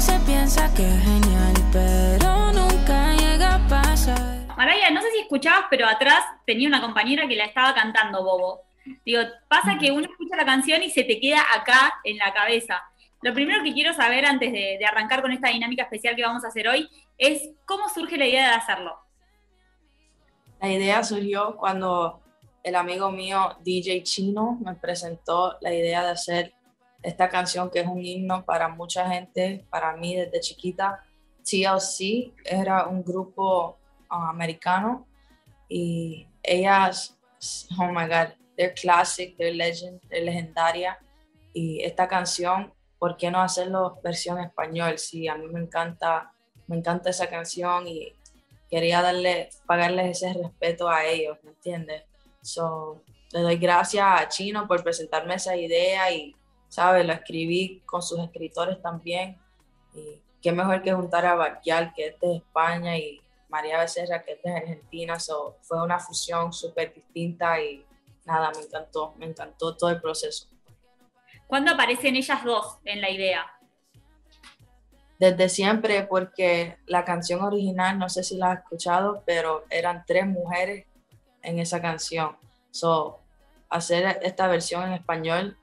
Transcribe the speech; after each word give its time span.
se 0.00 0.18
piensa 0.20 0.72
que 0.74 0.86
es 0.86 1.02
genial, 1.02 1.54
pero 1.72 2.52
nunca 2.52 3.16
llega 3.16 3.56
a 3.56 3.68
pasar. 3.68 4.46
Maraya, 4.56 4.90
no 4.90 5.00
sé 5.02 5.10
si 5.10 5.18
escuchabas, 5.20 5.64
pero 5.70 5.88
atrás 5.88 6.24
tenía 6.46 6.68
una 6.68 6.80
compañera 6.80 7.26
que 7.26 7.34
la 7.34 7.46
estaba 7.46 7.74
cantando, 7.74 8.22
Bobo. 8.22 8.62
Digo, 9.04 9.22
pasa 9.48 9.76
que 9.76 9.90
uno 9.90 10.06
escucha 10.08 10.36
la 10.36 10.44
canción 10.44 10.84
y 10.84 10.90
se 10.90 11.02
te 11.02 11.18
queda 11.18 11.42
acá 11.52 11.94
en 12.04 12.16
la 12.18 12.32
cabeza. 12.32 12.80
Lo 13.22 13.34
primero 13.34 13.64
que 13.64 13.72
quiero 13.72 13.92
saber 13.92 14.24
antes 14.24 14.52
de, 14.52 14.76
de 14.78 14.86
arrancar 14.86 15.20
con 15.20 15.32
esta 15.32 15.48
dinámica 15.48 15.82
especial 15.82 16.14
que 16.14 16.22
vamos 16.22 16.44
a 16.44 16.48
hacer 16.48 16.68
hoy 16.68 16.88
es 17.16 17.50
cómo 17.66 17.88
surge 17.88 18.16
la 18.16 18.26
idea 18.26 18.50
de 18.50 18.54
hacerlo. 18.54 18.96
La 20.60 20.70
idea 20.70 21.02
surgió 21.02 21.56
cuando 21.56 22.22
el 22.62 22.76
amigo 22.76 23.10
mío, 23.10 23.56
DJ 23.64 24.04
Chino, 24.04 24.58
me 24.64 24.74
presentó 24.76 25.56
la 25.60 25.74
idea 25.74 26.04
de 26.04 26.10
hacer 26.10 26.54
esta 27.02 27.28
canción 27.28 27.70
que 27.70 27.80
es 27.80 27.86
un 27.86 28.04
himno 28.04 28.44
para 28.44 28.68
mucha 28.68 29.08
gente, 29.08 29.64
para 29.70 29.96
mí 29.96 30.16
desde 30.16 30.40
chiquita. 30.40 31.04
TLC 31.44 32.34
era 32.44 32.86
un 32.86 33.02
grupo 33.02 33.78
uh, 34.10 34.14
americano 34.14 35.06
y 35.68 36.26
ellas, 36.42 37.16
oh 37.78 37.88
my 37.88 38.06
god, 38.06 38.34
they're 38.56 38.74
classic, 38.74 39.36
they're 39.36 39.54
legend, 39.54 40.00
they're 40.08 40.24
legendaria. 40.24 40.98
Y 41.54 41.82
esta 41.82 42.06
canción, 42.06 42.72
¿por 42.98 43.16
qué 43.16 43.30
no 43.30 43.40
hacerlo 43.40 43.98
versión 44.02 44.38
español? 44.40 44.98
Sí, 44.98 45.28
a 45.28 45.36
mí 45.36 45.46
me 45.46 45.60
encanta, 45.60 46.32
me 46.66 46.76
encanta 46.76 47.10
esa 47.10 47.28
canción 47.28 47.88
y 47.88 48.12
quería 48.68 49.00
darle, 49.00 49.48
pagarles 49.66 50.22
ese 50.22 50.34
respeto 50.34 50.88
a 50.88 51.06
ellos, 51.06 51.38
¿me 51.42 51.50
entiendes? 51.50 52.04
So, 52.42 53.02
le 53.32 53.40
doy 53.40 53.56
gracias 53.56 54.04
a 54.06 54.28
Chino 54.28 54.66
por 54.66 54.82
presentarme 54.82 55.34
esa 55.34 55.56
idea 55.56 56.12
y, 56.12 56.34
¿sabes? 56.68 57.06
Lo 57.06 57.12
escribí 57.12 57.82
con 57.84 58.02
sus 58.02 58.18
escritores 58.20 58.80
también. 58.80 59.38
Y 59.94 60.20
qué 60.40 60.52
mejor 60.52 60.82
que 60.82 60.92
juntar 60.92 61.26
a 61.26 61.34
Barquial, 61.34 61.92
que 61.94 62.08
es 62.08 62.20
de 62.20 62.36
España, 62.36 62.96
y 62.96 63.20
María 63.48 63.78
Becerra, 63.78 64.22
que 64.22 64.32
es 64.32 64.42
de 64.42 64.52
Argentina. 64.52 65.18
So, 65.18 65.56
fue 65.62 65.82
una 65.82 65.98
fusión 65.98 66.52
súper 66.52 66.94
distinta 66.94 67.60
y 67.60 67.84
nada, 68.24 68.52
me 68.54 68.62
encantó, 68.62 69.14
me 69.16 69.26
encantó 69.26 69.76
todo 69.76 69.90
el 69.90 70.00
proceso. 70.00 70.48
¿Cuándo 71.46 71.72
aparecen 71.72 72.14
ellas 72.14 72.44
dos 72.44 72.78
en 72.84 73.00
la 73.00 73.10
idea? 73.10 73.46
Desde 75.18 75.48
siempre, 75.48 76.04
porque 76.04 76.76
la 76.86 77.04
canción 77.04 77.42
original, 77.42 77.98
no 77.98 78.08
sé 78.08 78.22
si 78.22 78.36
la 78.36 78.52
has 78.52 78.58
escuchado, 78.60 79.22
pero 79.26 79.64
eran 79.70 80.04
tres 80.06 80.26
mujeres 80.26 80.86
en 81.42 81.58
esa 81.58 81.80
canción. 81.80 82.36
So, 82.70 83.20
hacer 83.70 84.20
esta 84.22 84.46
versión 84.46 84.84
en 84.84 84.92
español, 84.92 85.56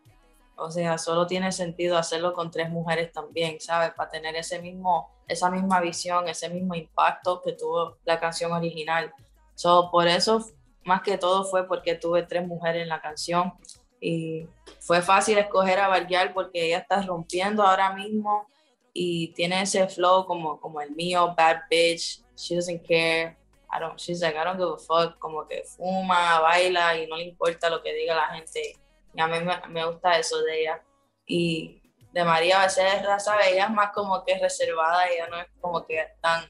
o 0.57 0.71
sea, 0.71 0.97
solo 0.97 1.27
tiene 1.27 1.51
sentido 1.51 1.97
hacerlo 1.97 2.33
con 2.33 2.51
tres 2.51 2.69
mujeres 2.69 3.11
también, 3.11 3.59
¿sabes? 3.59 3.91
Para 3.91 4.09
tener 4.09 4.35
ese 4.35 4.61
mismo, 4.61 5.09
esa 5.27 5.49
misma 5.49 5.79
visión, 5.81 6.27
ese 6.27 6.49
mismo 6.49 6.75
impacto 6.75 7.41
que 7.41 7.53
tuvo 7.53 7.97
la 8.05 8.19
canción 8.19 8.51
original. 8.51 9.13
So, 9.55 9.89
por 9.91 10.07
eso, 10.07 10.45
más 10.83 11.01
que 11.01 11.17
todo 11.17 11.43
fue 11.45 11.67
porque 11.67 11.95
tuve 11.95 12.23
tres 12.23 12.47
mujeres 12.47 12.83
en 12.83 12.89
la 12.89 13.01
canción 13.01 13.53
y 13.99 14.47
fue 14.79 15.01
fácil 15.01 15.37
escoger 15.37 15.79
a 15.79 15.87
Bargial 15.87 16.33
porque 16.33 16.67
ella 16.67 16.79
está 16.79 17.01
rompiendo 17.01 17.63
ahora 17.63 17.93
mismo 17.93 18.47
y 18.93 19.29
tiene 19.33 19.61
ese 19.61 19.87
flow 19.87 20.25
como, 20.25 20.59
como 20.61 20.79
el 20.79 20.91
mío, 20.91 21.33
bad 21.35 21.61
bitch, 21.69 22.23
she 22.35 22.55
doesn't 22.55 22.85
care, 22.87 23.35
I 23.69 23.79
don't, 23.79 23.99
she's 23.99 24.21
like, 24.21 24.37
I 24.37 24.43
don't 24.43 24.57
give 24.57 24.71
a 24.71 24.77
fuck, 24.77 25.19
como 25.19 25.45
que 25.47 25.63
fuma, 25.65 26.39
baila 26.39 26.97
y 26.97 27.07
no 27.07 27.17
le 27.17 27.23
importa 27.23 27.69
lo 27.69 27.81
que 27.81 27.93
diga 27.93 28.15
la 28.15 28.27
gente. 28.27 28.77
Y 29.15 29.21
a 29.21 29.27
mí 29.27 29.37
me, 29.69 29.85
gusta 29.85 30.17
eso 30.19 30.41
de 30.41 30.61
ella. 30.61 30.83
Y 31.25 31.81
de 32.11 32.23
María 32.23 32.59
Becerra, 32.59 33.19
¿sabes? 33.19 33.47
Ella 33.47 33.65
es 33.65 33.71
más 33.71 33.91
como 33.91 34.23
que 34.23 34.37
reservada, 34.37 35.07
ella 35.07 35.27
no 35.27 35.39
es 35.39 35.47
como 35.59 35.85
que 35.85 36.05
tan, 36.21 36.49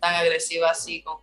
tan 0.00 0.14
agresiva 0.14 0.70
así 0.70 1.02
con, 1.02 1.18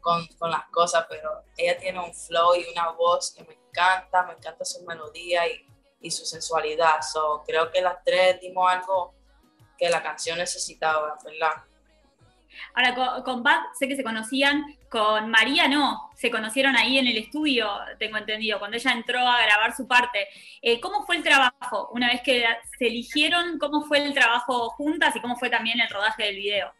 con, 0.00 0.26
con, 0.38 0.50
las 0.50 0.68
cosas, 0.70 1.06
pero 1.08 1.44
ella 1.56 1.78
tiene 1.78 1.98
un 1.98 2.14
flow 2.14 2.54
y 2.54 2.70
una 2.70 2.90
voz 2.90 3.34
que 3.34 3.44
me 3.44 3.54
encanta, 3.54 4.24
me 4.24 4.34
encanta 4.34 4.64
su 4.64 4.84
melodía 4.84 5.46
y, 5.46 5.66
y 6.00 6.10
su 6.10 6.24
sensualidad. 6.24 7.00
So, 7.02 7.42
creo 7.46 7.70
que 7.70 7.80
las 7.80 8.02
tres 8.04 8.40
dimos 8.40 8.70
algo 8.70 9.14
que 9.76 9.88
la 9.88 10.02
canción 10.02 10.38
necesitaba, 10.38 11.16
¿verdad? 11.24 11.64
Ahora, 12.74 12.94
con, 12.94 13.22
con 13.22 13.42
Pat 13.42 13.60
sé 13.78 13.88
que 13.88 13.96
se 13.96 14.04
conocían, 14.04 14.64
con 14.88 15.30
María 15.30 15.68
no, 15.68 16.10
se 16.14 16.30
conocieron 16.30 16.76
ahí 16.76 16.98
en 16.98 17.06
el 17.06 17.16
estudio, 17.16 17.68
tengo 17.98 18.16
entendido, 18.16 18.58
cuando 18.58 18.76
ella 18.76 18.92
entró 18.92 19.20
a 19.20 19.42
grabar 19.42 19.76
su 19.76 19.86
parte. 19.86 20.26
Eh, 20.62 20.80
¿Cómo 20.80 21.04
fue 21.04 21.16
el 21.16 21.22
trabajo? 21.22 21.90
Una 21.92 22.08
vez 22.08 22.22
que 22.22 22.44
se 22.78 22.86
eligieron, 22.86 23.58
¿cómo 23.58 23.82
fue 23.82 23.98
el 23.98 24.14
trabajo 24.14 24.70
juntas 24.70 25.14
y 25.14 25.20
cómo 25.20 25.36
fue 25.36 25.50
también 25.50 25.80
el 25.80 25.88
rodaje 25.88 26.24
del 26.24 26.36
video? 26.36 26.72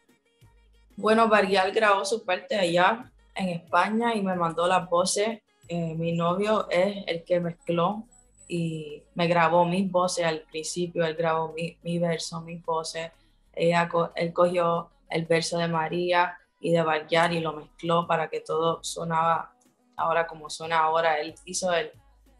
Bueno, 0.95 1.27
Barrial 1.29 1.71
grabó 1.71 2.03
su 2.03 2.25
parte 2.25 2.57
allá 2.57 3.09
en 3.35 3.49
España 3.49 4.13
y 4.15 4.21
me 4.21 4.35
mandó 4.35 4.67
las 4.67 4.89
voces. 4.89 5.39
Eh, 5.67 5.93
mi 5.95 6.11
novio 6.11 6.67
es 6.69 7.03
el 7.07 7.23
que 7.23 7.39
mezcló 7.39 8.03
y 8.47 9.03
me 9.13 9.27
grabó 9.27 9.63
mis 9.65 9.89
voces 9.89 10.25
al 10.25 10.41
principio, 10.41 11.05
él 11.05 11.15
grabó 11.15 11.53
mi, 11.53 11.77
mi 11.83 11.99
verso, 11.99 12.41
mis 12.41 12.63
voces. 12.65 13.11
Ella, 13.53 13.89
él 14.15 14.33
cogió 14.33 14.89
el 15.09 15.25
verso 15.25 15.57
de 15.57 15.67
María 15.67 16.37
y 16.59 16.71
de 16.71 16.81
Barrial 16.81 17.33
y 17.33 17.39
lo 17.39 17.53
mezcló 17.53 18.07
para 18.07 18.29
que 18.29 18.41
todo 18.41 18.83
sonaba 18.83 19.53
ahora 19.95 20.27
como 20.27 20.49
suena 20.49 20.79
ahora. 20.79 21.19
Él 21.19 21.35
hizo 21.45 21.73
el, 21.73 21.91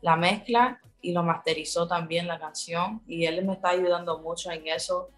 la 0.01 0.15
mezcla 0.15 0.79
y 1.01 1.13
lo 1.13 1.23
masterizó 1.23 1.87
también 1.87 2.27
la 2.27 2.39
canción 2.39 3.01
y 3.07 3.25
él 3.25 3.43
me 3.45 3.53
está 3.53 3.69
ayudando 3.69 4.19
mucho 4.19 4.51
en 4.51 4.67
eso. 4.67 5.09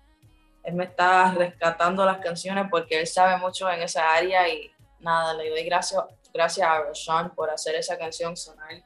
Él 0.64 0.76
me 0.76 0.86
está 0.86 1.32
rescatando 1.34 2.06
las 2.06 2.18
canciones 2.20 2.68
porque 2.70 3.00
él 3.00 3.08
sabe 3.08 3.38
mucho 3.38 3.70
en 3.70 3.82
esa 3.82 4.14
área 4.14 4.48
y 4.48 4.72
nada, 5.00 5.34
le 5.34 5.50
doy 5.50 5.64
gracias, 5.64 6.04
gracias 6.34 6.68
a 6.68 6.82
Roshan 6.84 7.34
por 7.34 7.50
hacer 7.50 7.76
esa 7.76 7.98
canción 7.98 8.38
sonar 8.38 8.84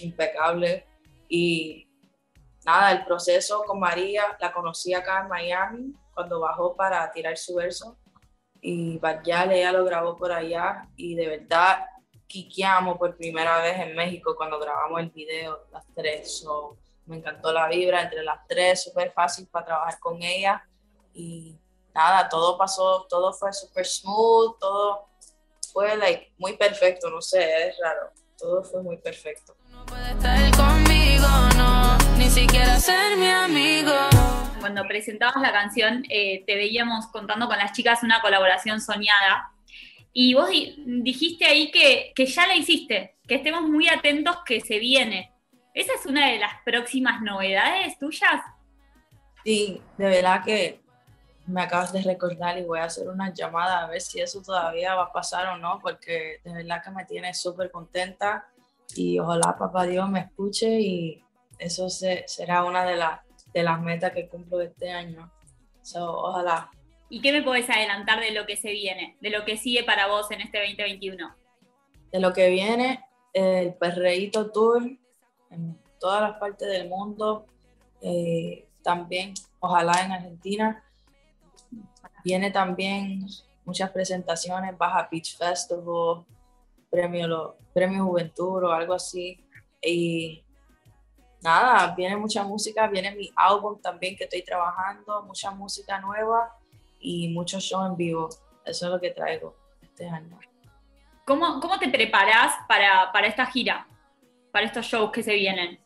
impecable 0.00 0.86
y 1.28 1.86
nada, 2.64 2.92
el 2.92 3.04
proceso 3.04 3.62
con 3.64 3.80
María 3.80 4.36
la 4.38 4.52
conocí 4.52 4.94
acá 4.94 5.20
en 5.20 5.28
Miami 5.28 5.94
cuando 6.14 6.40
bajó 6.40 6.76
para 6.76 7.10
tirar 7.12 7.36
su 7.36 7.54
verso 7.54 7.96
y 8.60 8.98
Barrial 8.98 9.52
ella 9.52 9.72
lo 9.72 9.84
grabó 9.84 10.16
por 10.16 10.32
allá 10.32 10.88
y 10.96 11.14
de 11.14 11.28
verdad 11.28 11.86
quiqueamos 12.26 12.98
por 12.98 13.16
primera 13.16 13.60
vez 13.60 13.78
en 13.80 13.96
México 13.96 14.34
cuando 14.36 14.58
grabamos 14.58 15.00
el 15.00 15.10
video 15.10 15.66
las 15.72 15.84
tres. 15.94 16.38
So, 16.38 16.76
me 17.06 17.16
encantó 17.16 17.52
la 17.52 17.68
vibra 17.68 18.02
entre 18.02 18.22
las 18.22 18.46
tres, 18.46 18.84
súper 18.84 19.12
fácil 19.12 19.48
para 19.48 19.66
trabajar 19.66 19.98
con 19.98 20.22
ella 20.22 20.62
y 21.12 21.58
nada, 21.92 22.28
todo 22.28 22.56
pasó, 22.56 23.06
todo 23.08 23.32
fue 23.32 23.52
súper 23.52 23.84
smooth, 23.84 24.58
todo 24.60 25.08
fue 25.72 25.96
like, 25.96 26.32
muy 26.38 26.56
perfecto, 26.56 27.10
no 27.10 27.20
sé, 27.20 27.68
es 27.68 27.76
raro, 27.82 28.10
todo 28.38 28.62
fue 28.62 28.82
muy 28.82 28.96
perfecto. 28.98 29.56
Cuando 34.60 34.86
presentabas 34.86 35.40
la 35.42 35.52
canción, 35.52 36.04
eh, 36.08 36.44
te 36.46 36.54
veíamos 36.54 37.06
contando 37.08 37.48
con 37.48 37.58
las 37.58 37.72
chicas 37.72 38.02
una 38.02 38.20
colaboración 38.20 38.80
soñada. 38.80 39.50
Y 40.12 40.34
vos 40.34 40.50
dijiste 40.50 41.46
ahí 41.46 41.70
que, 41.70 42.12
que, 42.14 42.26
ya 42.26 42.46
la 42.46 42.56
hiciste, 42.56 43.16
que 43.26 43.36
estemos 43.36 43.62
muy 43.62 43.88
atentos 43.88 44.38
que 44.44 44.60
se 44.60 44.78
viene. 44.78 45.32
¿Esa 45.72 45.92
es 45.94 46.06
una 46.06 46.28
de 46.30 46.38
las 46.38 46.52
próximas 46.64 47.22
novedades 47.22 47.98
tuyas? 47.98 48.40
Sí, 49.44 49.80
de 49.96 50.08
verdad 50.08 50.44
que 50.44 50.80
me 51.46 51.62
acabas 51.62 51.92
de 51.92 52.02
recordar 52.02 52.58
y 52.58 52.62
voy 52.62 52.78
a 52.78 52.84
hacer 52.84 53.08
una 53.08 53.32
llamada 53.32 53.84
a 53.84 53.88
ver 53.88 54.00
si 54.00 54.20
eso 54.20 54.42
todavía 54.42 54.94
va 54.94 55.04
a 55.04 55.12
pasar 55.12 55.48
o 55.48 55.58
no, 55.58 55.78
porque 55.80 56.40
de 56.44 56.52
verdad 56.52 56.82
que 56.82 56.90
me 56.90 57.04
tiene 57.04 57.34
súper 57.34 57.70
contenta 57.70 58.46
y 58.94 59.18
ojalá 59.18 59.56
papá 59.58 59.84
Dios 59.84 60.08
me 60.08 60.20
escuche 60.20 60.80
y 60.80 61.24
eso 61.58 61.88
se, 61.88 62.24
será 62.26 62.64
una 62.64 62.84
de 62.84 62.96
las 62.96 63.20
de 63.52 63.62
las 63.62 63.80
metas 63.80 64.12
que 64.12 64.28
cumplo 64.28 64.60
este 64.60 64.90
año. 64.90 65.30
So, 65.82 66.10
ojalá. 66.10 66.70
¿Y 67.08 67.20
qué 67.20 67.32
me 67.32 67.42
podés 67.42 67.68
adelantar 67.68 68.20
de 68.20 68.30
lo 68.32 68.46
que 68.46 68.56
se 68.56 68.70
viene, 68.70 69.16
de 69.20 69.30
lo 69.30 69.44
que 69.44 69.56
sigue 69.56 69.82
para 69.82 70.06
vos 70.06 70.30
en 70.30 70.40
este 70.40 70.58
2021? 70.58 71.34
De 72.12 72.20
lo 72.20 72.32
que 72.32 72.48
viene, 72.50 73.04
el 73.32 73.74
Perreíto 73.74 74.50
Tour 74.50 74.88
en 75.50 75.78
todas 75.98 76.22
las 76.22 76.38
partes 76.38 76.68
del 76.68 76.88
mundo, 76.88 77.46
eh, 78.00 78.66
también, 78.82 79.34
ojalá 79.58 80.04
en 80.04 80.12
Argentina. 80.12 80.84
Viene 82.24 82.50
también 82.50 83.26
muchas 83.64 83.90
presentaciones, 83.90 84.76
Baja 84.76 85.08
Beach 85.10 85.36
Festival, 85.36 86.24
Premio, 86.90 87.56
Premio 87.72 88.04
Juventud 88.04 88.64
o 88.64 88.72
algo 88.72 88.94
así. 88.94 89.44
Y 89.82 90.44
nada, 91.42 91.94
viene 91.94 92.16
mucha 92.16 92.42
música, 92.44 92.86
viene 92.88 93.14
mi 93.14 93.30
álbum 93.36 93.80
también 93.80 94.16
que 94.16 94.24
estoy 94.24 94.42
trabajando, 94.42 95.22
mucha 95.22 95.50
música 95.50 95.98
nueva 96.00 96.56
y 96.98 97.28
muchos 97.28 97.62
shows 97.62 97.90
en 97.90 97.96
vivo. 97.96 98.28
Eso 98.64 98.86
es 98.86 98.92
lo 98.92 99.00
que 99.00 99.10
traigo 99.10 99.54
este 99.82 100.08
año. 100.08 100.38
¿Cómo, 101.24 101.60
cómo 101.60 101.78
te 101.78 101.88
preparas 101.88 102.54
para, 102.66 103.10
para 103.12 103.26
esta 103.26 103.46
gira, 103.46 103.86
para 104.52 104.66
estos 104.66 104.86
shows 104.86 105.10
que 105.12 105.22
se 105.22 105.34
vienen? 105.34 105.78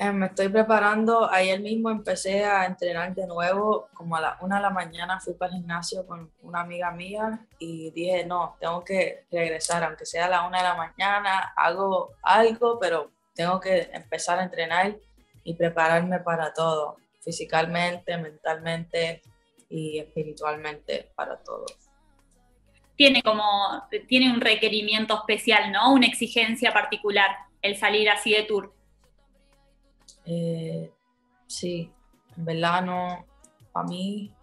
Eh, 0.00 0.12
me 0.12 0.26
estoy 0.26 0.48
preparando. 0.48 1.28
Ayer 1.28 1.58
mismo 1.60 1.90
empecé 1.90 2.44
a 2.44 2.66
entrenar 2.66 3.14
de 3.16 3.26
nuevo. 3.26 3.88
Como 3.92 4.14
a 4.14 4.20
la 4.20 4.38
una 4.40 4.56
de 4.56 4.62
la 4.62 4.70
mañana 4.70 5.18
fui 5.18 5.34
para 5.34 5.52
el 5.52 5.58
gimnasio 5.58 6.06
con 6.06 6.30
una 6.42 6.60
amiga 6.60 6.92
mía 6.92 7.44
y 7.58 7.90
dije, 7.90 8.24
no, 8.24 8.56
tengo 8.60 8.84
que 8.84 9.26
regresar, 9.30 9.82
aunque 9.82 10.06
sea 10.06 10.26
a 10.26 10.28
la 10.28 10.46
una 10.46 10.58
de 10.58 10.64
la 10.64 10.74
mañana, 10.76 11.52
hago 11.56 12.12
algo, 12.22 12.78
pero 12.78 13.10
tengo 13.38 13.60
que 13.60 13.88
empezar 13.92 14.40
a 14.40 14.42
entrenar 14.42 14.96
y 15.44 15.54
prepararme 15.54 16.18
para 16.18 16.52
todo, 16.52 16.96
físicamente, 17.20 18.18
mentalmente 18.18 19.22
y 19.70 20.00
espiritualmente 20.00 21.12
para 21.14 21.36
todo. 21.38 21.64
Tiene 22.96 23.22
como, 23.22 23.46
tiene 24.08 24.32
un 24.32 24.40
requerimiento 24.40 25.14
especial, 25.14 25.70
¿no? 25.70 25.92
Una 25.92 26.08
exigencia 26.08 26.72
particular 26.72 27.30
el 27.62 27.76
salir 27.76 28.10
así 28.10 28.32
de 28.32 28.42
tour. 28.42 28.74
Eh, 30.26 30.90
sí, 31.46 31.92
en 32.36 32.44
verdad 32.44 32.82
no, 32.82 33.24
para 33.70 33.86
mí 33.86 34.34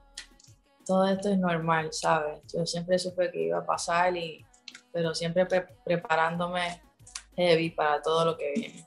todo 0.85 1.05
esto 1.09 1.29
es 1.31 1.37
normal, 1.37 1.91
¿sabes? 1.91 2.39
Yo 2.53 2.65
siempre 2.65 2.97
supe 2.97 3.29
que 3.29 3.47
iba 3.47 3.59
a 3.59 3.65
pasar, 3.65 4.15
y, 4.15 4.45
pero 4.93 5.13
siempre 5.13 5.45
preparándome 5.83 6.84
heavy 7.35 7.69
para 7.69 8.01
todo 8.01 8.25
lo 8.25 8.37
que 8.37 8.53
viene. 8.55 8.85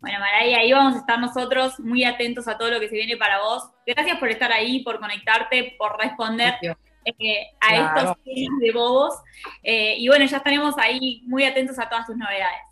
Bueno, 0.00 0.18
Maray, 0.18 0.54
ahí 0.54 0.72
vamos 0.72 0.94
a 0.94 0.98
estar 0.98 1.18
nosotros 1.18 1.78
muy 1.78 2.04
atentos 2.04 2.48
a 2.48 2.56
todo 2.56 2.70
lo 2.70 2.80
que 2.80 2.88
se 2.88 2.94
viene 2.94 3.18
para 3.18 3.42
vos. 3.42 3.70
Gracias 3.86 4.18
por 4.18 4.30
estar 4.30 4.50
ahí, 4.50 4.82
por 4.82 4.98
conectarte, 4.98 5.74
por 5.78 5.98
responder 5.98 6.54
eh, 6.62 7.46
a 7.60 7.76
estos 7.76 8.16
temas 8.24 8.60
de 8.60 8.72
bobos. 8.72 9.14
Eh, 9.62 9.96
y 9.98 10.08
bueno, 10.08 10.24
ya 10.24 10.38
estaremos 10.38 10.78
ahí 10.78 11.22
muy 11.26 11.44
atentos 11.44 11.78
a 11.78 11.88
todas 11.88 12.06
tus 12.06 12.16
novedades. 12.16 12.62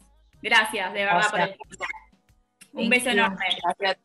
Gracias, 0.40 0.92
de 0.94 1.04
verdad, 1.04 1.30
por 1.30 1.40
el 1.40 1.48
tiempo. 1.48 1.84
Un 2.72 2.88
beso 2.88 3.10
enorme. 3.10 3.44
Gracias. 3.78 3.98